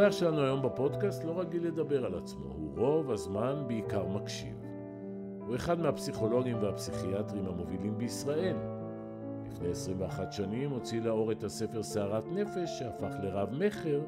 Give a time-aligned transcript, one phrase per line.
[0.00, 4.56] האורח שלנו היום בפודקאסט לא רגיל לדבר על עצמו, הוא רוב הזמן בעיקר מקשיב.
[5.46, 8.56] הוא אחד מהפסיכולוגים והפסיכיאטרים המובילים בישראל.
[9.46, 14.00] לפני 21 שנים הוציא לאור את הספר סערת נפש, שהפך לרב-מכר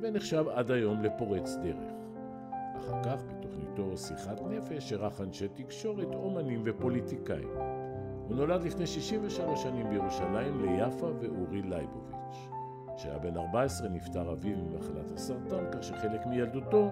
[0.00, 1.92] ונחשב עד היום לפורץ דרך.
[2.78, 7.48] אחר כך, בתוכניתו שיחת נפש, ערך אנשי תקשורת, אומנים ופוליטיקאים.
[8.28, 12.23] הוא נולד לפני 63 שנים בירושלים ליפה ואורי לייבוביץ'.
[13.04, 16.90] כשהיה בן 14 נפטר אביו ממחלת הסרטן, כך שחלק מילדותו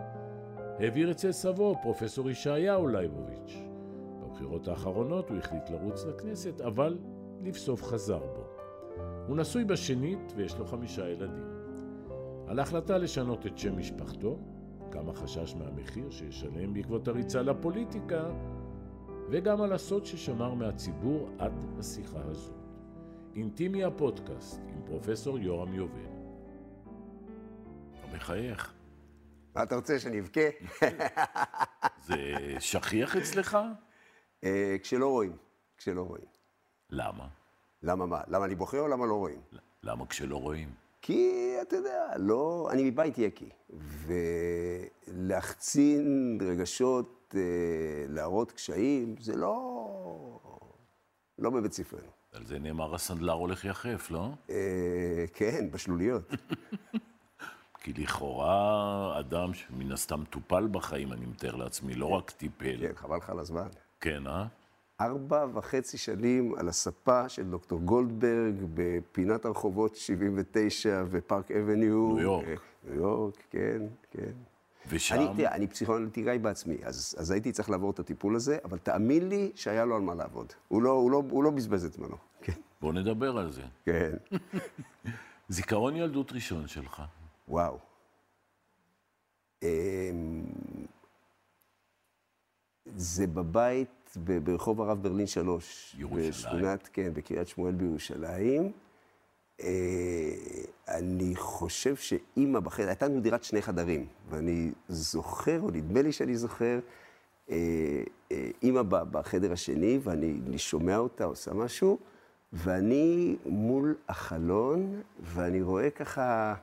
[0.79, 3.57] העביר אצל סבו, פרופסור ישעיהו לייבוביץ'.
[4.21, 6.99] בבחירות האחרונות הוא החליט לרוץ לכנסת, אבל
[7.43, 8.45] לבסוף חזר בו.
[9.27, 11.45] הוא נשוי בשנית ויש לו חמישה ילדים.
[12.49, 14.39] על ההחלטה לשנות את שם משפחתו,
[14.91, 18.31] גם החשש מהמחיר שישלם בעקבות הריצה לפוליטיקה,
[19.31, 22.62] וגם על הסוד ששמר מהציבור עד השיחה הזאת.
[23.37, 26.01] אינטימי הפודקאסט עם פרופסור יורם יובל.
[27.99, 28.75] אתה מחייך.
[29.55, 30.41] מה אתה רוצה, שאני אבכה?
[32.07, 32.17] זה
[32.59, 33.59] שכיח אצלך?
[34.45, 35.37] אה, כשלא רואים,
[35.79, 36.25] כשלא רואים.
[36.91, 37.29] למה?
[37.83, 38.21] למה מה?
[38.29, 39.41] למה אני בוכה או למה לא רואים?
[39.83, 40.75] למה כשלא רואים?
[41.03, 42.69] כי, אתה יודע, לא...
[42.73, 43.49] אני מבית יקי.
[45.09, 50.41] ולהחצין רגשות, אה, להראות קשיים, זה לא...
[51.39, 52.22] לא בבית ספרנו.
[52.33, 54.29] על זה נאמר הסנדלר הולך יחף, לא?
[54.51, 56.31] אה, כן, בשלוליות.
[57.83, 62.77] כי לכאורה אדם שמן הסתם טופל בחיים, אני מתאר לעצמי, לא רק טיפל.
[62.81, 63.67] כן, חבל לך על הזמן.
[64.01, 64.47] כן, אה?
[65.01, 72.15] ארבע וחצי שנים על הספה של דוקטור גולדברג בפינת הרחובות 79 ופארק אבניו.
[72.15, 72.47] ניו יורק.
[72.49, 72.55] אה,
[72.85, 74.33] ניו יורק, כן, כן.
[74.89, 75.15] ושם?
[75.15, 79.29] אני, תראה, אני פסיכואנליטיקאי בעצמי, אז, אז הייתי צריך לעבור את הטיפול הזה, אבל תאמין
[79.29, 80.53] לי שהיה לו על מה לעבוד.
[80.69, 82.17] הוא לא, הוא לא, הוא לא בזבז את זמנו.
[82.43, 82.53] כן.
[82.81, 83.63] בוא נדבר על זה.
[83.85, 84.13] כן.
[85.49, 87.03] זיכרון ילדות ראשון שלך.
[87.49, 87.79] וואו.
[89.63, 89.69] אמ,
[92.87, 95.97] זה בבית ברחוב הרב ברלין 3.
[95.99, 96.31] ירושלים.
[96.31, 98.73] בשכונת, כן, בקריית שמואל בירושלים.
[99.63, 100.35] אה,
[100.89, 106.37] אני חושב שאימא בחדר, הייתה לנו דירת שני חדרים, ואני זוכר, או נדמה לי שאני
[106.37, 106.79] זוכר,
[107.51, 107.57] אה,
[108.33, 111.99] אה, אימא בחדר השני, ואני אני שומע אותה עושה משהו,
[112.53, 116.55] ואני מול החלון, ואני רואה ככה,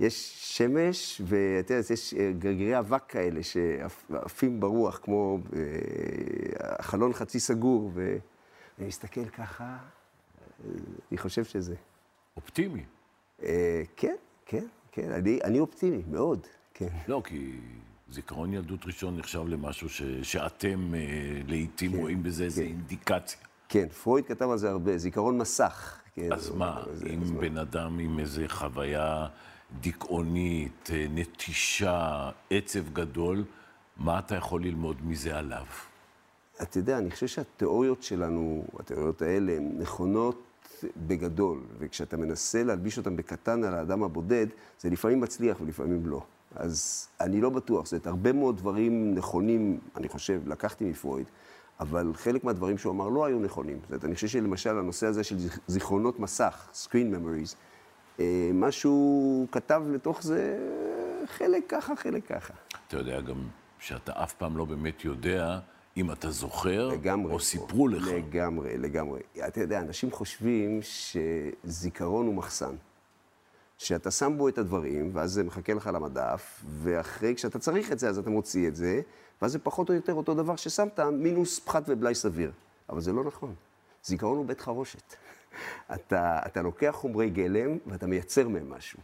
[0.00, 5.38] יש שמש, ואתה יודע, יש גרגירי אבק כאלה שעפים ברוח, כמו
[6.60, 9.76] החלון חצי סגור, ואני מסתכל ככה,
[11.10, 11.74] אני חושב שזה.
[12.40, 12.82] אופטימי.
[13.42, 14.14] אה, כן,
[14.46, 16.88] כן, כן, אני, אני אופטימי, מאוד, כן.
[17.08, 17.52] לא, כי
[18.10, 21.00] זיכרון ילדות ראשון נחשב למשהו ש, שאתם אה,
[21.46, 23.38] לעיתים רואים בזה איזו אינדיקציה.
[23.68, 26.00] כן, פרויד כתב על זה הרבה, זיכרון מסך.
[26.14, 27.40] כן, אז מה, זה- אם אז מה?
[27.40, 29.26] בן אדם עם איזו חוויה
[29.80, 33.44] דיכאונית, אה, נטישה, עצב גדול,
[33.96, 35.64] מה אתה יכול ללמוד מזה עליו?
[36.62, 40.42] אתה יודע, אני חושב שהתיאוריות שלנו, התיאוריות האלה, הן נכונות
[40.96, 44.46] בגדול, וכשאתה מנסה להלביש אותן בקטן על האדם הבודד,
[44.80, 46.22] זה לפעמים מצליח ולפעמים לא.
[46.56, 51.26] אז אני לא בטוח, זאת אומרת, הרבה מאוד דברים נכונים, אני חושב, לקחתי מפרויד,
[51.80, 53.78] אבל חלק מהדברים שהוא אמר לא היו נכונים.
[53.82, 57.54] זאת אומרת, אני חושב שלמשל הנושא הזה של זיכ- זיכרונות מסך, screen memories,
[58.20, 60.58] אה, מה שהוא כתב לתוך זה,
[61.26, 62.54] חלק ככה, חלק ככה.
[62.88, 63.36] אתה יודע גם
[63.78, 65.58] שאתה אף פעם לא באמת יודע
[65.96, 67.32] אם אתה זוכר, לגמרי.
[67.32, 68.06] או סיפרו לך.
[68.06, 69.20] לגמרי, לגמרי.
[69.46, 72.74] אתה יודע, אנשים חושבים שזיכרון הוא מחסן.
[73.78, 77.98] שאתה שם בו את הדברים, ואז זה מחכה לך על המדף, ואחרי, כשאתה צריך את
[77.98, 79.00] זה, אז אתה מוציא את זה,
[79.42, 82.52] ואז זה פחות או יותר אותו דבר ששמת, מינוס פחת ובלאי סביר.
[82.88, 83.54] אבל זה לא נכון.
[84.04, 85.02] זיכרון הוא בית חרושת.
[85.94, 88.98] אתה, אתה לוקח חומרי גלם ואתה מייצר מהם משהו.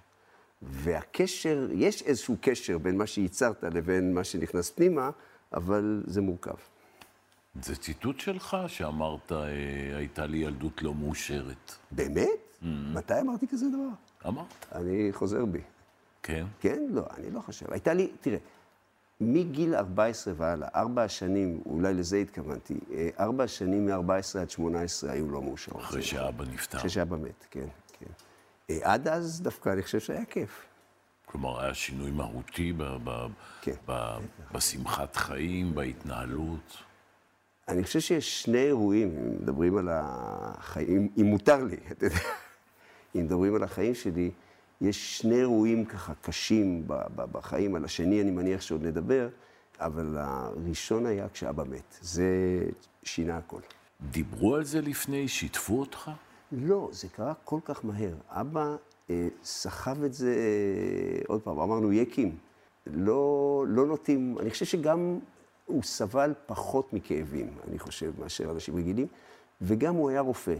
[0.62, 5.10] והקשר, יש איזשהו קשר בין מה שייצרת לבין מה שנכנס פנימה,
[5.52, 6.54] אבל זה מורכב.
[7.62, 9.38] זה ציטוט שלך שאמרת, אה,
[9.96, 11.72] הייתה לי ילדות לא מאושרת.
[11.90, 12.28] באמת?
[12.94, 14.28] מתי אמרתי כזה דבר?
[14.28, 15.60] אמרת, אני חוזר בי.
[16.22, 16.46] כן?
[16.60, 16.82] כן?
[16.90, 17.66] לא, אני לא חושב.
[17.72, 18.38] הייתה לי, תראה,
[19.20, 25.30] מגיל 14 והלאה, ארבע השנים, אולי לזה התכוונתי, אה, ארבע השנים מ-14 עד 18 היו
[25.30, 25.82] לא מאושרות.
[25.82, 26.78] אחרי שאבא נפטר.
[26.78, 27.66] אחרי שאבא מת, כן,
[28.00, 28.06] כן.
[28.70, 30.62] אה, עד אז דווקא אני חושב שהיה כיף.
[31.26, 33.26] כלומר, היה שינוי מהותי ב- ב-
[33.62, 33.72] כן.
[33.88, 34.18] ב-
[34.52, 36.76] בשמחת חיים, בהתנהלות.
[37.68, 42.16] אני חושב שיש שני אירועים, אם מדברים על החיים, אם מותר לי, אתה יודע,
[43.16, 44.30] אם מדברים על החיים שלי,
[44.80, 46.84] יש שני אירועים ככה קשים
[47.16, 49.28] בחיים, על השני אני מניח שעוד נדבר,
[49.80, 51.98] אבל הראשון היה כשאבא מת.
[52.00, 52.26] זה
[53.02, 53.60] שינה הכל.
[54.10, 55.28] דיברו על זה לפני?
[55.28, 56.10] שיתפו אותך?
[56.52, 58.14] לא, זה קרה כל כך מהר.
[58.28, 58.76] אבא
[59.10, 62.36] אה, סחב את זה, אה, עוד פעם, אמרנו יקים.
[62.86, 65.18] לא, לא נוטים, אני חושב שגם
[65.66, 69.06] הוא סבל פחות מכאבים, אני חושב, מאשר אנשים רגילים,
[69.62, 70.54] וגם הוא היה רופא,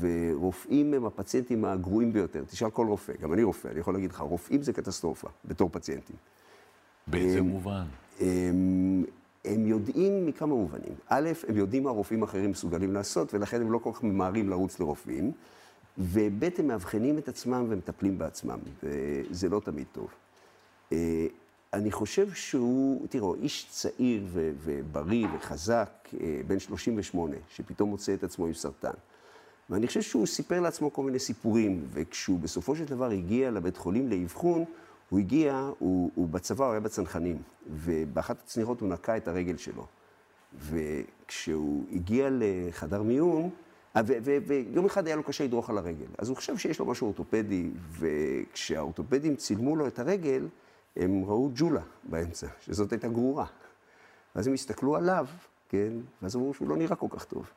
[0.00, 2.44] ורופאים הם הפציינטים הגרועים ביותר.
[2.44, 6.16] תשאל כל רופא, גם אני רופא, אני יכול להגיד לך, רופאים זה קטסטרופה, בתור פציינטים.
[7.06, 7.84] באיזה הם, מובן?
[8.20, 9.04] הם,
[9.44, 10.94] הם יודעים מכמה מובנים.
[11.08, 14.80] א', הם יודעים מה רופאים אחרים מסוגלים לעשות, ולכן הם לא כל כך ממהרים לרוץ
[14.80, 15.32] לרופאים.
[15.98, 20.08] וב', הם מאבחנים את עצמם ומטפלים בעצמם, וזה לא תמיד טוב.
[21.72, 28.24] אני חושב שהוא, תראו, איש צעיר ו- ובריא וחזק, אה, בן 38, שפתאום מוצא את
[28.24, 28.92] עצמו עם סרטן.
[29.70, 34.08] ואני חושב שהוא סיפר לעצמו כל מיני סיפורים, וכשהוא בסופו של דבר הגיע לבית חולים
[34.08, 34.64] לאבחון,
[35.10, 39.86] הוא הגיע, הוא, הוא בצבא, הוא היה בצנחנים, ובאחת הצניחות הוא נקע את הרגל שלו.
[40.58, 43.50] וכשהוא הגיע לחדר מיון,
[43.96, 44.02] אה,
[44.46, 46.06] ויום אחד היה לו קשה לדרוך על הרגל.
[46.18, 50.46] אז הוא חשב שיש לו משהו אורתופדי, וכשהאורתופדים צילמו לו את הרגל,
[51.00, 53.46] הם ראו ג'ולה באמצע, שזאת הייתה גרורה.
[54.34, 55.26] ואז הם הסתכלו עליו,
[55.68, 55.92] כן,
[56.22, 57.50] ואז אמרו שהוא לא נראה כל כך טוב.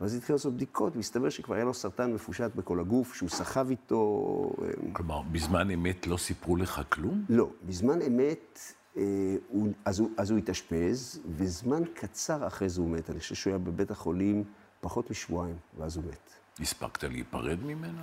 [0.00, 4.52] ואז התחילו לעשות בדיקות, והסתבר שכבר היה לו סרטן מפושט בכל הגוף, שהוא סחב איתו...
[4.62, 7.24] אה, כלומר, בזמן אמת לא סיפרו לך כלום?
[7.28, 8.58] לא, בזמן אמת,
[8.96, 9.02] אה,
[9.48, 13.10] הוא, אז, הוא, אז הוא התאשפז, וזמן קצר אחרי זה הוא מת.
[13.10, 14.44] אני חושב שהוא היה בבית החולים
[14.80, 16.30] פחות משבועיים, ואז הוא מת.
[16.60, 18.02] הספקת להיפרד ממנו?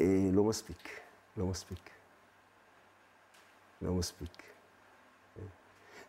[0.00, 0.88] אה, לא מספיק,
[1.36, 2.01] לא מספיק.
[3.82, 4.42] לא מספיק.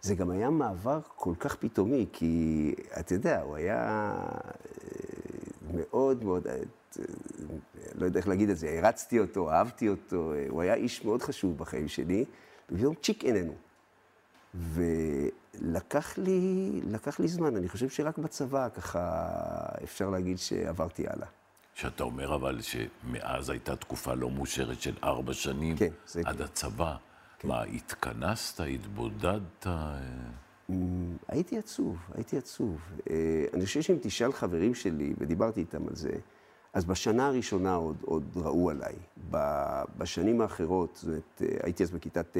[0.01, 6.47] זה גם היה מעבר כל כך פתאומי, כי אתה יודע, הוא היה אה, מאוד מאוד,
[6.47, 6.57] אה,
[7.95, 11.57] לא יודע איך להגיד את זה, הרצתי אותו, אהבתי אותו, הוא היה איש מאוד חשוב
[11.57, 12.25] בחיים שלי,
[12.71, 13.53] ופתאום צ'יק איננו.
[14.55, 19.29] ולקח לי, לקח לי זמן, אני חושב שרק בצבא ככה
[19.83, 21.27] אפשר להגיד שעברתי הלאה.
[21.73, 25.89] שאתה אומר אבל שמאז הייתה תקופה לא מאושרת של ארבע שנים כן,
[26.25, 26.43] עד כן.
[26.43, 26.95] הצבא.
[27.43, 29.67] מה, התכנסת, התבודדת?
[31.27, 32.77] הייתי עצוב, הייתי עצוב.
[33.09, 36.11] אה, אני חושב שאם תשאל חברים שלי, ודיברתי איתם על זה,
[36.73, 38.95] אז בשנה הראשונה עוד, עוד ראו עליי.
[39.97, 42.37] בשנים האחרות, זאת אומרת, אה, הייתי אז בכיתה ט',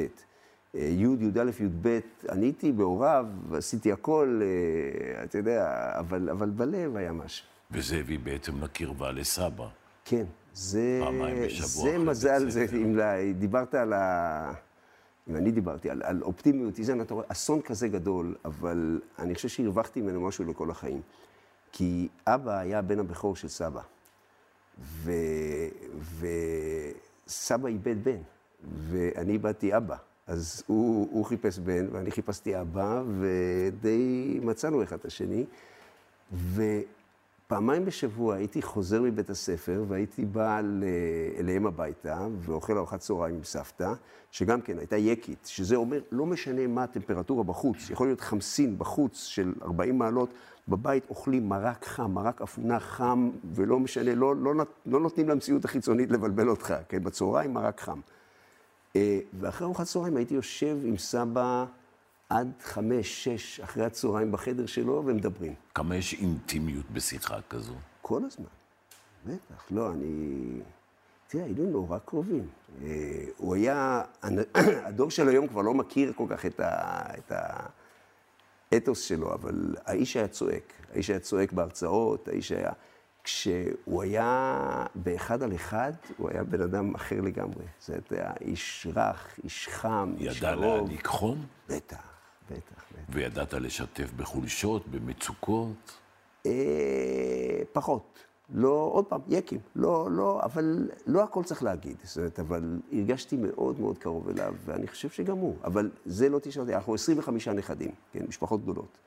[0.74, 1.98] י', י"א, י"ב,
[2.28, 7.46] אני הייתי מעורב, עשיתי הכל, אה, אתה יודע, אבל, אבל בלב היה משהו.
[7.70, 9.68] וזה הביא בעצם לקרבה לסבא.
[10.04, 10.24] כן,
[10.54, 11.00] זה...
[11.04, 11.90] פעמיים בשבוע.
[11.90, 12.98] זה מזל, זה, אם
[13.38, 14.52] דיברת על ה...
[15.28, 19.48] אם אני דיברתי על, על אופטימיות, איזן, אתה רואה, אסון כזה גדול, אבל אני חושב
[19.48, 21.00] שהרווחתי ממנו משהו לכל החיים.
[21.72, 23.80] כי אבא היה בן הבכור של סבא,
[24.80, 25.12] ו,
[27.26, 28.20] וסבא איבד בן,
[28.64, 29.96] ואני איבדתי אבא.
[30.26, 35.44] אז הוא, הוא חיפש בן, ואני חיפשתי אבא, ודי מצאנו אחד את השני.
[37.46, 40.60] ופעמיים בשבוע הייתי חוזר מבית הספר, והייתי בא
[41.38, 43.92] אליהם הביתה, ואוכל ארוחת צהריים עם סבתא,
[44.30, 49.24] שגם כן הייתה יקית, שזה אומר, לא משנה מה הטמפרטורה בחוץ, יכול להיות חמסין בחוץ
[49.24, 50.28] של 40 מעלות,
[50.68, 54.54] בבית אוכלים מרק חם, מרק אפונה חם, ולא משנה, לא, לא,
[54.86, 57.04] לא נותנים למציאות החיצונית לבלבל אותך, כן?
[57.04, 58.00] בצהריים מרק חם.
[58.96, 61.64] אה, ואחרי ארוחת צהריים הייתי יושב עם סבא
[62.28, 65.54] עד חמש, שש, אחרי הצהריים בחדר שלו, ומדברים.
[65.74, 67.74] כמה יש אינטימיות בשיחה כזו?
[68.02, 68.46] כל הזמן.
[69.26, 70.60] בטח, לא, אני...
[71.28, 72.48] תראה, היינו נורא קרובים.
[72.82, 74.02] אה, הוא היה...
[74.86, 77.02] הדור של היום כבר לא מכיר כל כך את, ה...
[77.18, 77.32] את
[78.72, 80.72] האתוס שלו, אבל האיש היה צועק.
[80.92, 82.72] האיש היה צועק בהרצאות, האיש היה...
[83.24, 87.64] כשהוא היה באחד על אחד, הוא היה בן אדם אחר לגמרי.
[87.80, 90.52] זה היה איש רך, איש חם, איש קרוב.
[90.52, 91.46] ידע להעניק חום?
[91.68, 92.13] בטח,
[92.50, 93.02] בטח, בטח.
[93.08, 95.98] וידעת לשתף בחולשות, במצוקות?
[96.46, 98.18] אה, פחות.
[98.50, 99.60] לא, עוד פעם, יקים.
[99.76, 101.96] לא, לא, אבל לא הכל צריך להגיד.
[102.02, 105.56] זאת אומרת, אבל הרגשתי מאוד מאוד קרוב אליו, ואני חושב שגם הוא.
[105.64, 108.98] אבל זה לא תשאל אותי, אנחנו 25 נכדים, כן, משפחות גדולות.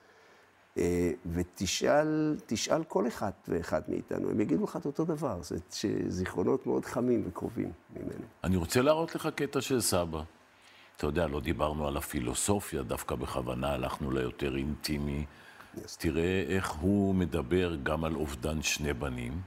[0.78, 5.58] אה, ותשאל תשאל כל אחד ואחד מאיתנו, הם יגידו לך את אותו דבר, זה
[6.08, 8.26] זיכרונות מאוד חמים וקרובים ממנו.
[8.44, 10.24] אני רוצה להראות לך קטע של סבא.
[10.98, 15.26] אתה יודע, לא דיברנו על הפילוסופיה, דווקא בכוונה הלכנו ליותר אינטימי.
[15.26, 15.80] Yes.
[15.98, 19.42] תראה איך הוא מדבר גם על אובדן שני בנים,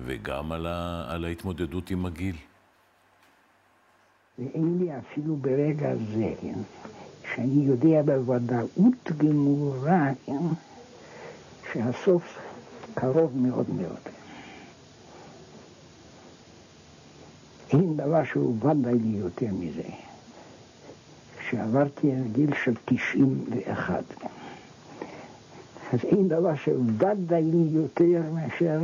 [0.00, 1.06] וגם על, ה...
[1.08, 2.36] על ההתמודדות עם הגיל.
[4.38, 6.34] ואין לי אפילו ברגע זה
[7.34, 10.46] שאני יודע בוודאות גמורה, כן,
[11.72, 12.38] שהסוף
[12.94, 14.00] קרוב מאוד מאוד.
[17.72, 20.06] אין דבר שהוא ודאי לי יותר מזה.
[21.48, 24.04] כשעברתי על גיל של 91.
[25.92, 28.80] אז אין דבר שוודאי לי יותר מאשר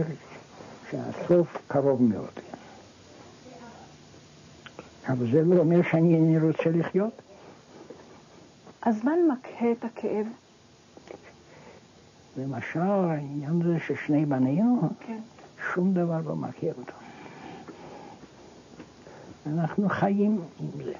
[0.90, 2.30] שהסוף קרוב מאוד.
[5.08, 7.22] אבל זה לא אומר שאני איני רוצה לחיות.
[8.82, 10.26] הזמן מכה את הכאב?
[12.36, 15.20] למשל, העניין הזה ששני בנינו, כן.
[15.74, 16.92] שום דבר לא מכה אותו.
[19.46, 20.92] אנחנו חיים עם זה.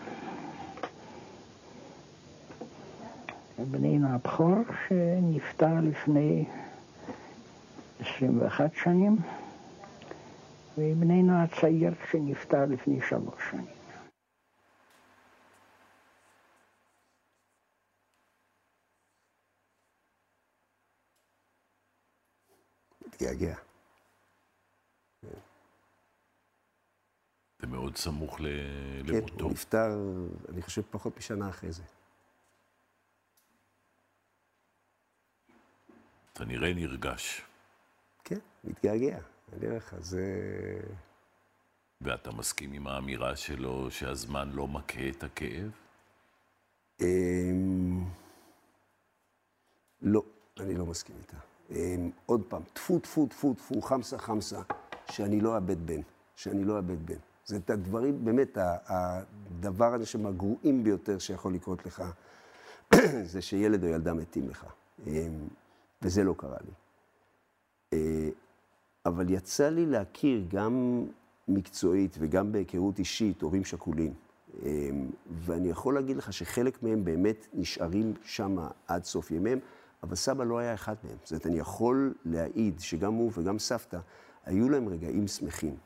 [3.59, 4.57] בנינו הבכור
[4.89, 6.45] שנפטר לפני
[8.01, 9.17] 21 שנים,
[10.79, 13.67] ובנינו הצעיר שנפטר לפני שלוש שנים.
[23.07, 23.55] מתגעגע.
[27.61, 28.45] זה מאוד סמוך כן,
[29.05, 29.45] למותו.
[29.45, 29.91] הוא נפטר,
[30.49, 31.83] אני חושב, פחות משנה אחרי זה.
[36.43, 37.43] אתה נראה נרגש,
[38.25, 39.19] כן, מתגעגע.
[39.53, 40.25] אני אומר לך, זה...
[42.01, 45.71] ואתה מסכים עם האמירה שלו שהזמן לא מכה את הכאב?
[47.01, 48.05] אמ,
[50.03, 50.23] לא,
[50.61, 51.37] אני לא מסכים איתה.
[51.71, 54.61] אמ, עוד פעם, טפו, טפו, טפו, טפו, חמסה, חמסה,
[55.11, 56.01] שאני לא אאבד בן,
[56.37, 57.19] שאני לא אאבד בן.
[57.45, 62.03] זה את הדברים, באמת, הדבר הזה שהם הגרועים ביותר שיכול לקרות לך,
[63.33, 64.67] זה שילד או ילדה מתים לך.
[66.03, 66.73] וזה לא קרה לי.
[67.93, 68.29] אה,
[69.07, 71.05] אבל יצא לי להכיר גם
[71.49, 74.15] מקצועית וגם בהיכרות אישית הורים שכולים.
[74.63, 78.57] אמ, ואני יכול להגיד לך שחלק מהם באמת נשארים שם
[78.87, 79.59] עד סוף ימיהם,
[80.03, 81.17] אבל סבא לא היה אחד מהם.
[81.23, 83.99] זאת אומרת, אני יכול להעיד שגם הוא וגם סבתא,
[84.45, 85.77] היו להם רגעים שמחים.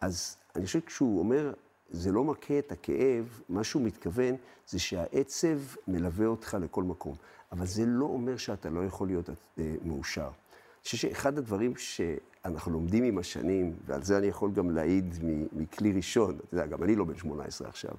[0.00, 1.52] אז אני חושב כשהוא אומר,
[1.90, 4.34] זה לא מכה את הכאב, מה שהוא מתכוון
[4.66, 7.14] זה שהעצב מלווה אותך לכל מקום.
[7.52, 10.22] אבל זה לא אומר שאתה לא יכול להיות אה, מאושר.
[10.22, 15.14] אני חושב שאחד הדברים שאנחנו לומדים עם השנים, ועל זה אני יכול גם להעיד
[15.52, 17.94] מכלי ראשון, אתה יודע, גם אני לא בן 18 עכשיו,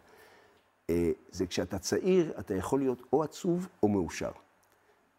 [0.89, 4.31] אה, זה כשאתה צעיר, אתה יכול להיות או עצוב או מאושר.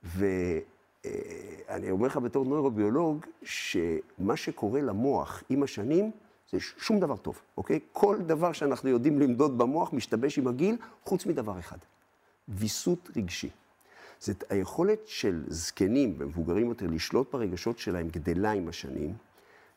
[0.02, 6.10] ואני אומר לך בתור נוירוביולוג, שמה שקורה למוח עם השנים,
[6.52, 7.80] זה שום דבר טוב, אוקיי?
[7.92, 11.78] כל דבר שאנחנו יודעים למדוד במוח משתבש עם הגיל, חוץ מדבר אחד,
[12.48, 13.50] ויסות רגשי.
[14.18, 19.14] זאת היכולת של זקנים ומבוגרים יותר לשלוט ברגשות שלהם גדלה עם השנים,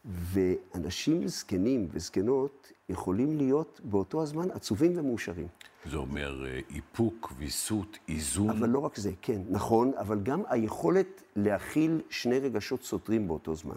[0.06, 5.48] ואנשים זקנים וזקנות יכולים להיות באותו הזמן עצובים ומאושרים.
[5.86, 8.50] זה אומר אה, איפוק, ויסות, איזון.
[8.50, 13.76] אבל לא רק זה, כן, נכון, אבל גם היכולת להכיל שני רגשות סותרים באותו זמן.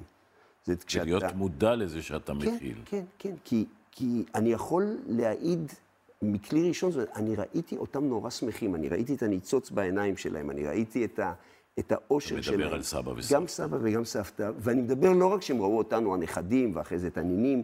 [0.64, 1.05] זה כשאתה...
[1.05, 2.79] ולהיות מודע לזה שאתה כן, מכיל.
[2.85, 5.73] כן, כן, כי, כי אני יכול להעיד
[6.23, 11.05] מכלי ראשון, אני ראיתי אותם נורא שמחים, אני ראיתי את הניצוץ בעיניים שלהם, אני ראיתי
[11.05, 11.33] את, ה,
[11.79, 12.61] את האושר אתה שלהם.
[12.61, 13.35] מדבר על סבא וסבתא.
[13.35, 17.19] גם סבא וגם סבתא, ואני מדבר לא רק שהם ראו אותנו, הנכדים, ואחרי זה את
[17.19, 17.62] הנינים,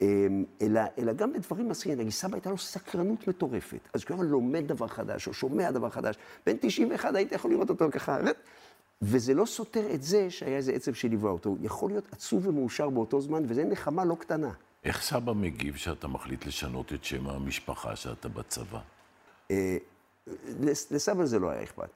[0.00, 2.00] אמ, אלא, אלא גם בדברים מסוימים.
[2.00, 3.88] נגיד, סבא הייתה לו סקרנות מטורפת.
[3.92, 7.70] אז כשהוא היה לומד דבר חדש, או שומע דבר חדש, בן 91 היית יכול לראות
[7.70, 8.18] אותו ככה,
[9.02, 11.56] וזה לא סותר את זה שהיה איזה עצב שליווה אותו.
[11.60, 14.50] יכול להיות עצוב ומאושר באותו זמן, וזה נחמה לא קטנה.
[14.86, 18.78] איך סבא מגיב שאתה מחליט לשנות את שם המשפחה שאתה בצבא?
[19.50, 19.76] אה,
[20.60, 21.88] לס- לסבא זה לא היה אכפת.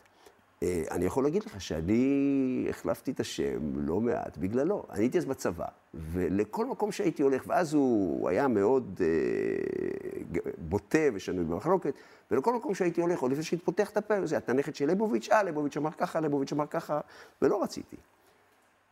[0.63, 4.85] אה, אני יכול להגיד לך שאני החלפתי את השם לא מעט בגללו.
[4.91, 11.45] אני הייתי אז בצבא, ולכל מקום שהייתי הולך, ואז הוא היה מאוד אה, בוטה ושנוי
[11.45, 11.95] במחלוקת,
[12.31, 15.43] ולכל מקום שהייתי הולך, עוד לפני שהתפותח את הפה, זה, אתה נכד של ליבוביץ', אה,
[15.43, 17.01] ליבוביץ' אמר ככה, ליבוביץ' אמר ככה,
[17.43, 17.97] ולא רציתי.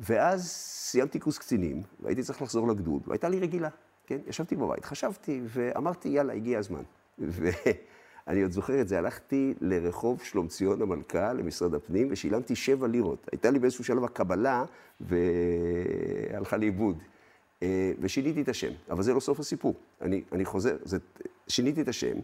[0.01, 3.69] ואז סיימתי קורס קצינים, והייתי צריך לחזור לגדוד, והייתה לי רגילה,
[4.09, 4.19] כן?
[4.27, 6.83] ישבתי בבית, חשבתי, ואמרתי, יאללה, הגיע הזמן.
[7.19, 13.29] ואני עוד זוכר את זה, הלכתי לרחוב שלומציון המלכה, למשרד הפנים, ושילמתי שבע לירות.
[13.33, 14.65] הייתה לי באיזשהו שלב הקבלה,
[15.01, 16.99] והלכה לאיבוד.
[17.63, 19.75] אה, ושיניתי את השם, אבל זה לא סוף הסיפור.
[20.03, 20.99] אני, אני חוזר, זה,
[21.49, 22.17] שיניתי את השם.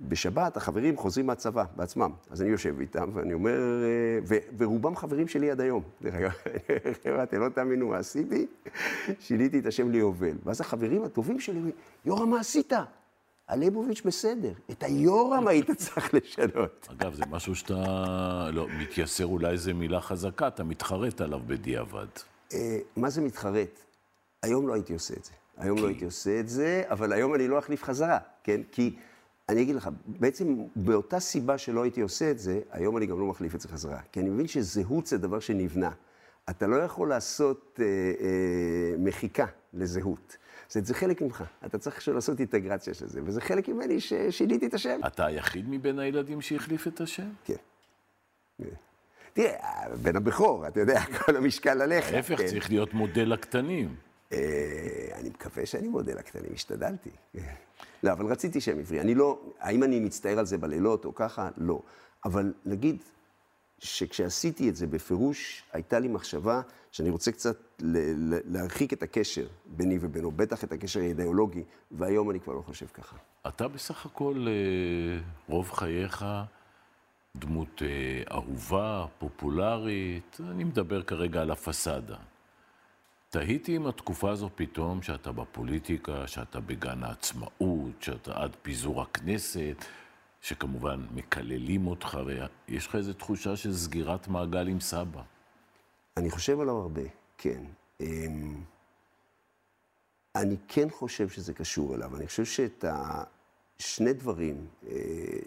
[0.00, 5.28] בשבת החברים חוזרים מהצבא בעצמם, אז אני יושב איתם ואני אומר, אה, ו, ורובם חברים
[5.28, 5.82] שלי עד היום.
[6.02, 6.32] דרך אגב,
[7.22, 8.46] אתם לא תאמינו מה עשיתי,
[9.20, 10.36] שיניתי את השם ליובל.
[10.44, 11.74] ואז החברים הטובים שלי אומרים,
[12.04, 12.72] יורם, מה עשית?
[13.48, 16.88] הליבוביץ' בסדר, את היורם היית צריך לשנות.
[16.92, 18.50] אגב, זה משהו שאתה...
[18.52, 22.06] לא, מתייסר אולי זו מילה חזקה, אתה מתחרט עליו בדיעבד.
[22.52, 23.80] אה, מה זה מתחרט?
[24.42, 25.30] היום לא הייתי עושה את זה.
[25.56, 28.60] היום לא הייתי עושה את זה, אבל היום אני לא אחליף חזרה, כן?
[28.72, 28.96] כי
[29.48, 33.26] אני אגיד לך, בעצם באותה סיבה שלא הייתי עושה את זה, היום אני גם לא
[33.26, 34.00] מחליף את זה חזרה.
[34.12, 35.90] כי אני מבין שזהות זה דבר שנבנה.
[36.50, 40.36] אתה לא יכול לעשות אה, אה, מחיקה לזהות.
[40.70, 44.66] זה, זה חלק ממך, אתה צריך עכשיו לעשות אינטגרציה של זה, וזה חלק ממני ששיניתי
[44.66, 45.00] את השם.
[45.06, 47.28] אתה היחיד מבין הילדים שהחליף את השם?
[47.44, 47.54] כן.
[48.58, 48.64] כן.
[49.32, 52.12] תראה, בן הבכור, אתה יודע, כל המשקל עליך.
[52.12, 52.46] להפך, כן.
[52.46, 53.94] צריך להיות מודל לקטנים.
[54.32, 54.38] אה,
[55.14, 57.10] אני מקווה שאני מודל הקטנים, השתדלתי.
[58.02, 59.00] לא, אבל רציתי שם עברי.
[59.00, 61.48] אני לא, האם אני מצטער על זה בלילות או ככה?
[61.56, 61.82] לא.
[62.24, 62.96] אבל נגיד
[63.78, 66.60] שכשעשיתי את זה בפירוש, הייתה לי מחשבה
[66.92, 67.56] שאני רוצה קצת
[68.44, 73.16] להרחיק את הקשר ביני ובינו, בטח את הקשר האידיאולוגי, והיום אני כבר לא חושב ככה.
[73.48, 76.24] אתה בסך הכל, אה, רוב חייך,
[77.36, 82.16] דמות אה, אהובה, פופולרית, אני מדבר כרגע על הפסאדה.
[83.40, 89.84] תהיתי אם התקופה הזו פתאום, שאתה בפוליטיקה, שאתה בגן העצמאות, שאתה עד פיזור הכנסת,
[90.40, 95.22] שכמובן מקללים אותך, ויש לך איזו תחושה של סגירת מעגל עם סבא.
[96.16, 97.02] אני חושב עליו הרבה,
[97.38, 97.62] כן.
[98.00, 98.62] אמ,
[100.34, 102.16] אני כן חושב שזה קשור אליו.
[102.16, 104.94] אני חושב שאת השני דברים, אה,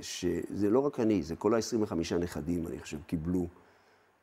[0.02, 3.48] שזה לא רק אני, זה כל ה-25 נכדים, אני חושב, קיבלו.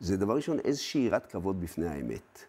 [0.00, 2.44] זה דבר ראשון, איזושהי יראת כבוד בפני האמת.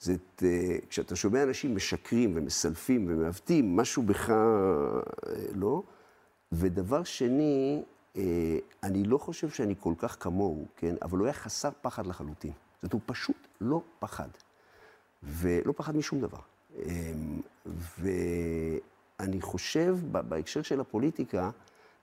[0.00, 4.36] זה את, אה, כשאתה שומע אנשים משקרים ומסלפים ומעוותים, משהו בך אה,
[5.54, 5.82] לא.
[6.52, 7.82] ודבר שני,
[8.16, 8.22] אה,
[8.82, 10.94] אני לא חושב שאני כל כך כמוהו, כן?
[11.02, 12.52] אבל הוא היה חסר פחד לחלוטין.
[12.52, 14.28] זאת אומרת, הוא פשוט לא פחד.
[15.22, 16.38] ולא פחד משום דבר.
[18.00, 21.50] ואני חושב, בהקשר של הפוליטיקה,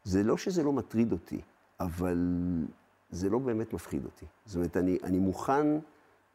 [0.04, 1.42] זה לא שזה לא מטריד אותי,
[1.80, 2.18] אבל
[3.10, 4.25] זה לא באמת מפחיד אותי.
[4.46, 5.68] זאת אומרת, אני, אני מוכן...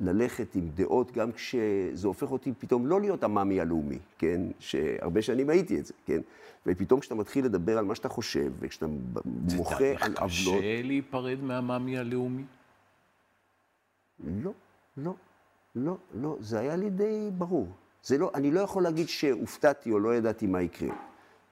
[0.01, 4.41] ללכת עם דעות, גם כשזה הופך אותי פתאום לא להיות המאמי הלאומי, כן?
[4.59, 6.21] שהרבה שנים הייתי את זה, כן?
[6.67, 8.87] ופתאום כשאתה מתחיל לדבר על מה שאתה חושב, וכשאתה
[9.57, 10.29] מוחה על עוולות...
[10.29, 12.45] זה קשה להיפרד מהמאמי הלאומי?
[14.43, 14.53] לא,
[14.97, 15.15] לא,
[15.77, 17.69] לא, לא, זה היה לי די ברור.
[18.03, 20.95] זה לא, אני לא יכול להגיד שהופתעתי או לא ידעתי מה יקרה.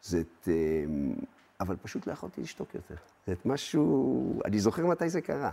[0.02, 0.48] זה את...
[0.48, 1.14] אמ,
[1.60, 2.94] אבל פשוט לא יכולתי לשתוק יותר.
[3.26, 4.40] זה את משהו...
[4.44, 5.50] אני זוכר מתי זה קרה.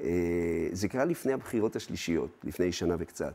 [0.00, 3.34] אה, זה קרה לפני הבחירות השלישיות, לפני שנה וקצת.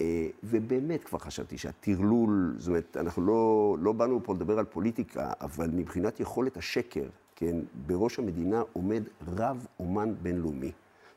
[0.00, 5.32] אה, ובאמת כבר חשבתי שהטרלול, זאת אומרת, אנחנו לא, לא באנו פה לדבר על פוליטיקה,
[5.40, 7.04] אבל מבחינת יכולת השקר,
[7.36, 10.72] כן, בראש המדינה עומד רב אומן בינלאומי.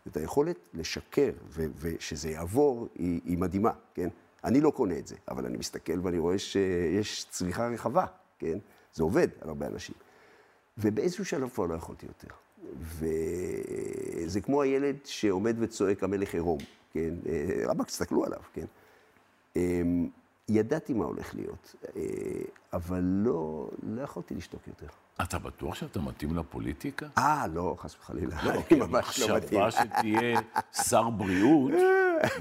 [0.08, 4.10] את היכולת לשקר ו- ושזה יעבור היא, היא מדהימה, כן?
[4.43, 8.06] אני לא קונה את זה, אבל אני מסתכל ואני רואה שיש צריכה רחבה,
[8.39, 8.58] כן?
[8.93, 9.96] זה עובד על הרבה אנשים.
[10.78, 12.28] ובאיזשהו שלב כבר לא יכולתי יותר.
[12.80, 16.60] וזה כמו הילד שעומד וצועק המלך עירום,
[16.93, 17.13] כן?
[17.30, 18.65] אה, רבאק, תסתכלו עליו, כן?
[19.56, 20.10] אמ,
[20.49, 22.01] ידעתי מה הולך להיות, אה,
[22.73, 24.88] אבל לא, לא יכולתי לשתוק יותר.
[25.21, 27.08] אתה בטוח שאתה מתאים לפוליטיקה?
[27.17, 28.43] אה, לא, חס וחלילה.
[28.43, 30.39] לא, כי המחשבה שתהיה
[30.73, 31.71] שר בריאות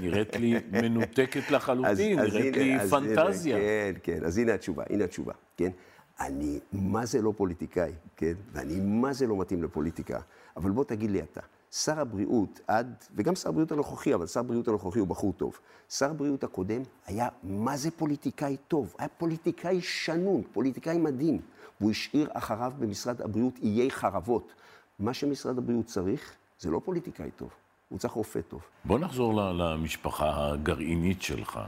[0.01, 3.57] נראית לי מנותקת לחלוטין, נראית לי פנטזיה.
[3.57, 5.71] כן, כן, אז הנה התשובה, הנה התשובה, כן?
[6.19, 8.33] אני מה זה לא פוליטיקאי, כן?
[8.51, 10.19] ואני מה זה לא מתאים לפוליטיקה.
[10.57, 14.67] אבל בוא תגיד לי אתה, שר הבריאות עד, וגם שר הבריאות הנוכחי, אבל שר הבריאות
[14.67, 15.59] הנוכחי הוא בחור טוב.
[15.89, 21.41] שר הבריאות הקודם היה מה זה פוליטיקאי טוב, היה פוליטיקאי שנון, פוליטיקאי מדהים.
[21.79, 24.53] והוא השאיר אחריו במשרד הבריאות איי חרבות.
[24.99, 27.49] מה שמשרד הבריאות צריך, זה לא פוליטיקאי טוב,
[27.89, 28.61] הוא צריך רופא טוב.
[28.85, 31.59] בוא נחזור למשפחה הגרעינית שלך.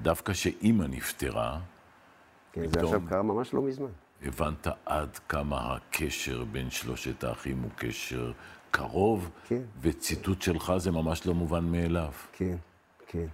[0.00, 1.60] דווקא שאימא נפטרה,
[2.52, 3.90] כן, זה עכשיו קרה ממש לא מזמן.
[4.22, 8.32] הבנת עד כמה הקשר בין שלושת האחים הוא קשר
[8.70, 9.62] קרוב, כן.
[9.80, 12.12] וציטוט שלך זה ממש לא מובן מאליו.
[12.32, 12.56] כן,
[13.06, 13.26] כן.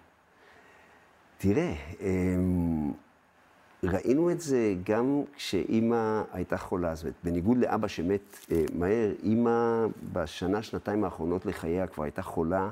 [1.38, 2.92] תראה, אמ,
[3.84, 6.94] ראינו את זה גם כשאימא הייתה חולה.
[6.94, 12.70] זאת אומרת, בניגוד לאבא שמת אה, מהר, אימא בשנה, שנתיים האחרונות לחייה כבר הייתה חולה.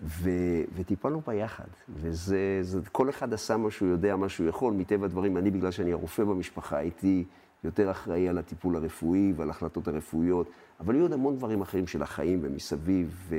[0.00, 0.30] ו,
[0.74, 1.64] וטיפלנו בה יחד.
[1.88, 4.74] וזה, זה, כל אחד עשה מה שהוא יודע, מה שהוא יכול.
[4.74, 7.24] מטבע הדברים, אני, בגלל שאני הרופא במשפחה, הייתי
[7.64, 12.02] יותר אחראי על הטיפול הרפואי ועל ההחלטות הרפואיות, אבל היו עוד המון דברים אחרים של
[12.02, 13.30] החיים ומסביב,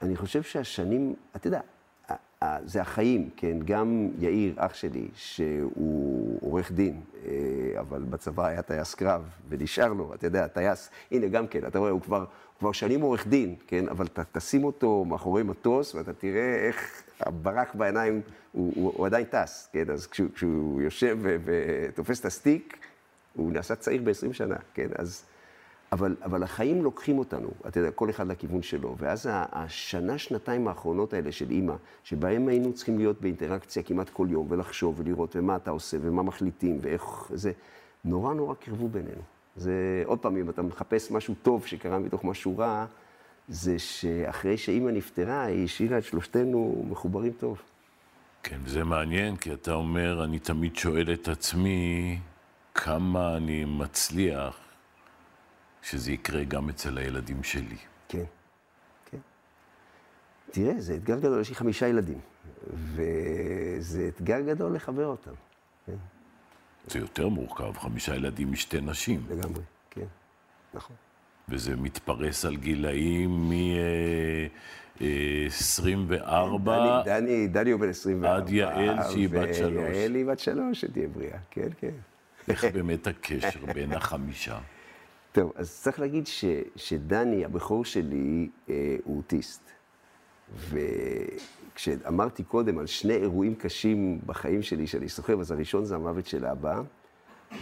[0.00, 1.60] ואני חושב שהשנים, אתה יודע,
[2.64, 3.56] זה החיים, כן?
[3.64, 10.14] גם יאיר, אח שלי, שהוא עורך דין, אה, אבל בצבא היה טייס קרב, ונשאר לו,
[10.14, 12.24] אתה יודע, טייס, הנה גם כן, אתה רואה, הוא כבר,
[12.58, 13.88] כבר שנים עורך דין, כן?
[13.88, 18.20] אבל ת, תשים אותו מאחורי מטוס, ואתה תראה איך הברק בעיניים,
[18.52, 19.90] הוא, הוא, הוא עדיין טס, כן?
[19.90, 22.78] אז כשהוא, כשהוא יושב ותופס את הסטיק,
[23.34, 24.88] הוא נעשה צעיר ב-20 שנה, כן?
[24.96, 25.24] אז...
[25.92, 28.94] אבל, אבל החיים לוקחים אותנו, אתה יודע, כל אחד לכיוון שלו.
[28.98, 31.74] ואז השנה, שנתיים האחרונות האלה של אימא,
[32.04, 36.78] שבהם היינו צריכים להיות באינטראקציה כמעט כל יום, ולחשוב ולראות, ומה אתה עושה, ומה מחליטים,
[36.80, 37.52] ואיך זה,
[38.04, 39.22] נורא נורא קרבו בינינו.
[39.56, 42.86] זה, עוד פעם, אם אתה מחפש משהו טוב שקרה מתוך משהו רע,
[43.48, 47.62] זה שאחרי שאימא נפטרה, היא השאירה את שלושתנו מחוברים טוב.
[48.42, 52.18] כן, זה מעניין, כי אתה אומר, אני תמיד שואל את עצמי,
[52.74, 54.69] כמה אני מצליח
[55.82, 57.76] שזה יקרה גם אצל הילדים שלי.
[58.08, 58.24] כן,
[59.10, 59.18] כן.
[60.50, 62.20] תראה, זה אתגר גדול, יש לי חמישה ילדים.
[62.74, 65.32] וזה אתגר גדול לחבר אותם.
[65.86, 65.96] כן,
[66.86, 69.26] זה יותר מורכב, חמישה ילדים משתי נשים.
[69.30, 70.06] לגמרי, כן,
[70.74, 70.96] נכון.
[71.48, 75.00] וזה מתפרס על גילאים מ-24
[76.64, 78.36] דני, דני, דני הוא בן 24.
[78.36, 79.90] עד יעל, שהיא בת שלוש.
[79.90, 81.94] ויעל היא בת שלוש, שתהיה בריאה, כן, כן.
[82.48, 84.58] איך באמת הקשר בין החמישה?
[85.32, 86.44] טוב, אז צריך להגיד ש,
[86.76, 89.70] שדני, הבכור שלי, אה, הוא אוטיסט.
[91.74, 96.46] וכשאמרתי קודם על שני אירועים קשים בחיים שלי שאני סוחב, אז הראשון זה המוות של
[96.46, 96.80] אבא,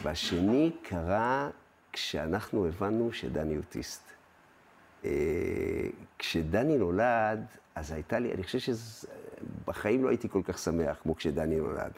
[0.03, 1.51] והשני קרה
[1.93, 4.11] כשאנחנו הבנו שדני אוטיסט.
[5.05, 5.11] אה,
[6.19, 11.57] כשדני נולד, אז הייתה לי, אני חושב שבחיים לא הייתי כל כך שמח כמו כשדני
[11.57, 11.93] נולד.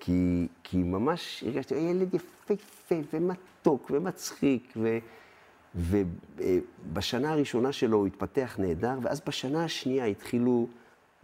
[0.00, 4.98] כי, כי ממש הרגשתי, ילד יפהפה ומתוק ומצחיק, ו,
[5.74, 10.66] ובשנה הראשונה שלו הוא התפתח נהדר, ואז בשנה השנייה התחילו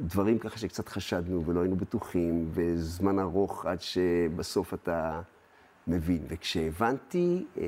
[0.00, 5.20] דברים ככה שקצת חשדנו ולא היינו בטוחים, וזמן ארוך עד שבסוף אתה
[5.86, 6.22] מבין.
[6.28, 7.64] וכשהבנתי, אה,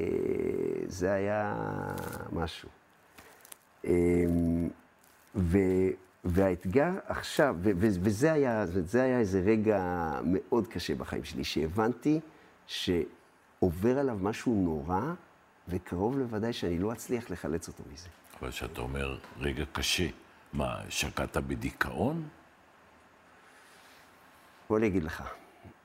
[0.87, 1.55] זה היה
[2.33, 2.69] משהו.
[3.85, 3.93] אה,
[5.35, 5.59] ו...
[6.29, 12.21] והאתגר עכשיו, ו- ו- וזה היה, זה היה איזה רגע מאוד קשה בחיים שלי, שהבנתי
[12.67, 15.01] שעובר עליו משהו נורא,
[15.69, 18.09] וקרוב לוודאי שאני לא אצליח לחלץ אותו מזה.
[18.41, 20.07] אבל כשאתה אומר רגע קשה,
[20.53, 22.29] מה, שקעת בדיכאון?
[24.69, 25.23] בוא אני אגיד לך,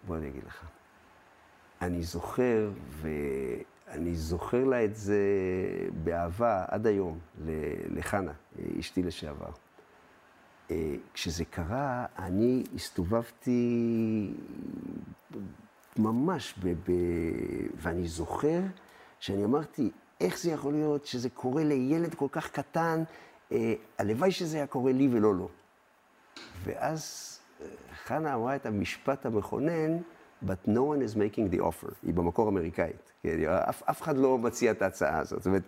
[0.08, 0.66] בוא אני אגיד לך.
[1.82, 5.20] אני זוכר, ואני זוכר לה את זה
[6.04, 7.20] באהבה עד היום,
[7.90, 8.32] לחנה,
[8.80, 9.52] אשתי לשעבר.
[10.72, 14.34] אה, כשזה קרה, אני הסתובבתי
[15.98, 18.60] ממש, ב- ב- ואני זוכר
[19.20, 23.04] שאני אמרתי, איך זה יכול להיות שזה קורה לילד כל כך קטן,
[23.52, 25.50] אה, הלוואי שזה היה קורה לי ולא לו.
[26.64, 27.30] ואז
[27.62, 27.68] אה,
[28.06, 29.98] חנה אמרה את המשפט המכונן,
[30.46, 33.12] but no one is making the offer, היא במקור אמריקאית.
[33.24, 35.42] כן, אף, אף אחד לא מציע את ההצעה הזאת.
[35.44, 35.64] זאת אומרת,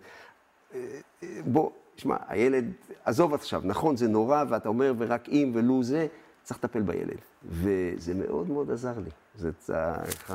[1.46, 2.72] בוא, שמע, הילד,
[3.04, 6.06] עזוב עכשיו, נכון, זה נורא, ואתה אומר, ורק אם ולו זה,
[6.42, 7.18] צריך לטפל בילד.
[7.44, 9.10] וזה מאוד מאוד עזר לי.
[9.34, 10.34] זה צריך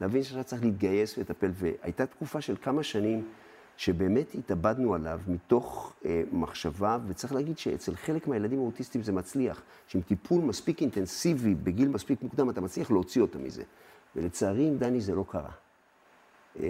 [0.00, 1.50] להבין שאתה צריך להתגייס ולטפל.
[1.54, 3.28] והייתה תקופה של כמה שנים
[3.76, 10.00] שבאמת התאבדנו עליו מתוך אה, מחשבה, וצריך להגיד שאצל חלק מהילדים האוטיסטים זה מצליח, שעם
[10.02, 13.62] טיפול מספיק אינטנסיבי בגיל מספיק מוקדם, אתה מצליח להוציא אותם מזה.
[14.16, 15.50] ולצערי עם דני זה לא קרה.
[16.60, 16.66] אה,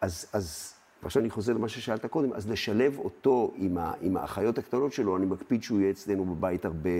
[0.00, 4.58] אז, אז ועכשיו אני חוזר למה ששאלת קודם, אז לשלב אותו עם, ה, עם האחיות
[4.58, 6.90] הקטנות שלו, אני מקפיד שהוא יהיה אצלנו בבית הרבה,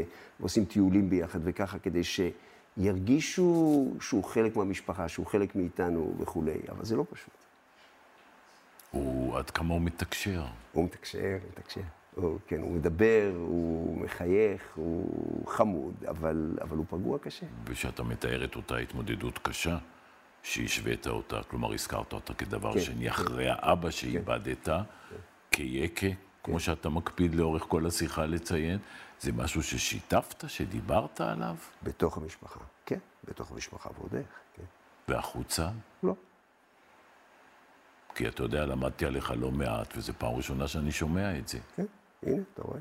[0.41, 6.97] ועושים טיולים ביחד וככה, כדי שירגישו שהוא חלק מהמשפחה, שהוא חלק מאיתנו וכולי, אבל זה
[6.97, 7.35] לא פשוט.
[8.91, 10.45] הוא, עד כמה הוא מתקשר?
[10.73, 11.81] הוא מתקשר, מתקשר.
[12.15, 17.47] הוא, כן, הוא מדבר, הוא מחייך, הוא חמוד, אבל, אבל הוא פגוע קשה.
[17.65, 19.79] וכשאתה מתאר את אותה התמודדות קשה,
[20.49, 23.11] שהשווית אותה, כלומר הזכרת אותה כדבר כן, שני, כן.
[23.11, 24.83] אחרי האבא שאיבדת, כן.
[25.51, 26.07] כיקה,
[26.45, 28.79] כמו שאתה מקפיד לאורך כל השיחה לציין,
[29.21, 34.63] זה משהו ששיתפת, שדיברת עליו, בתוך המשפחה, כן, בתוך המשפחה ועוד איך, כן.
[35.09, 35.69] והחוצה?
[36.03, 36.15] לא.
[38.15, 41.59] כי אתה יודע, למדתי עליך לא מעט, וזו פעם ראשונה שאני שומע את זה.
[41.77, 41.85] כן,
[42.23, 42.81] הנה, אתה רואה.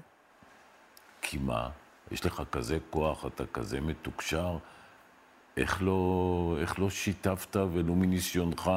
[1.21, 1.69] כי מה?
[2.11, 4.57] יש לך כזה כוח, אתה כזה מתוקשר,
[5.57, 8.71] איך לא, איך לא שיתפת, ולו מניסיונך,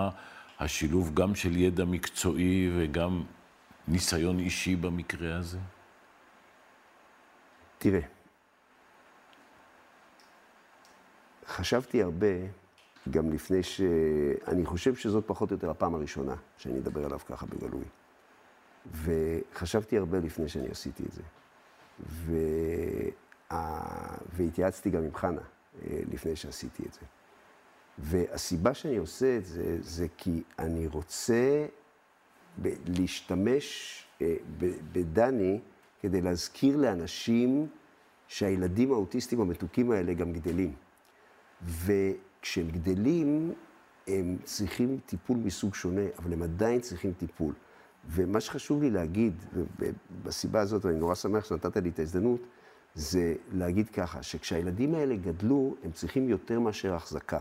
[0.61, 3.23] השילוב גם של ידע מקצועי וגם
[3.89, 5.59] ניסיון אישי במקרה הזה?
[7.79, 8.01] תראה,
[11.47, 12.27] חשבתי הרבה,
[13.11, 13.81] גם לפני ש...
[14.49, 17.85] אני חושב שזאת פחות או יותר הפעם הראשונה שאני אדבר עליו ככה בגלוי.
[18.93, 21.23] וחשבתי הרבה לפני שאני עשיתי את זה.
[22.09, 22.37] ו...
[24.33, 25.41] והתייעצתי גם עם חנה
[26.13, 27.01] לפני שעשיתי את זה.
[27.99, 31.67] והסיבה שאני עושה את זה, זה כי אני רוצה
[32.87, 34.35] להשתמש אה,
[34.93, 35.61] בדני
[36.01, 37.67] כדי להזכיר לאנשים
[38.29, 40.73] שהילדים האוטיסטים המתוקים האלה גם גדלים.
[41.63, 43.53] וכשהם גדלים,
[44.07, 47.55] הם צריכים טיפול מסוג שונה, אבל הם עדיין צריכים טיפול.
[48.09, 49.35] ומה שחשוב לי להגיד,
[49.79, 52.41] ובסיבה הזאת, ואני נורא שמח שנתת לי את ההזדמנות,
[52.95, 57.39] זה להגיד ככה, שכשהילדים האלה גדלו, הם צריכים יותר מאשר החזקה.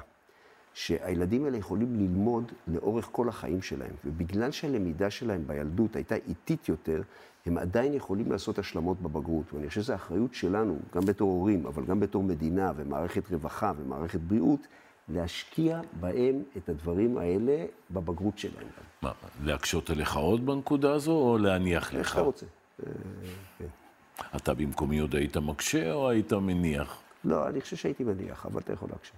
[0.74, 7.02] שהילדים האלה יכולים ללמוד לאורך כל החיים שלהם, ובגלל שהלמידה שלהם בילדות הייתה איטית יותר,
[7.46, 9.54] הם עדיין יכולים לעשות השלמות בבגרות.
[9.54, 14.20] ואני חושב שזו אחריות שלנו, גם בתור הורים, אבל גם בתור מדינה ומערכת רווחה ומערכת
[14.20, 14.68] בריאות,
[15.10, 18.68] להשקיע בהם את הדברים האלה בבגרות שלהם.
[19.02, 19.12] מה,
[19.44, 22.10] להקשות עליך עוד בנקודה הזו, או להניח איך לך?
[22.10, 22.46] שאתה רוצה.
[22.86, 22.92] אה,
[23.58, 23.66] כן.
[24.36, 26.98] אתה במקומי עוד היית מקשה, או היית מניח?
[27.24, 29.16] לא, אני חושב שהייתי מניח, אבל אתה יכול להקשות.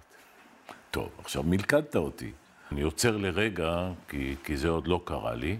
[0.90, 2.30] טוב, עכשיו מלכדת אותי.
[2.72, 5.56] אני עוצר לרגע, כי, כי זה עוד לא קרה לי.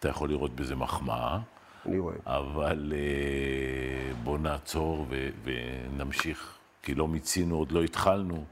[0.00, 1.38] אתה יכול לראות בזה מחמאה.
[1.86, 2.14] אני רואה.
[2.26, 8.44] אבל אה, בוא נעצור ו, ונמשיך, כי לא מיצינו, עוד לא התחלנו,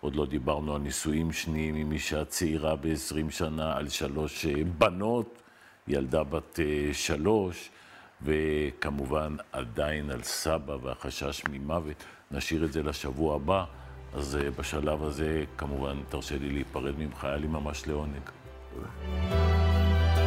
[0.00, 5.42] עוד לא דיברנו על נישואים שניים עם אישה צעירה ב-20 שנה, על שלוש אה, בנות,
[5.88, 7.70] ילדה בת אה, שלוש,
[8.22, 12.04] וכמובן עדיין על סבא והחשש ממוות.
[12.30, 13.64] נשאיר את זה לשבוע הבא,
[14.14, 18.30] אז בשלב הזה, כמובן, תרשה לי להיפרד ממך, היה לי ממש לעונג.
[18.74, 20.19] תודה.